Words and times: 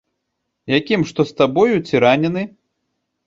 Якім, 0.77 1.01
што 1.09 1.25
з 1.31 1.35
табою, 1.41 1.75
ці 1.89 1.95
ранены? 2.07 2.43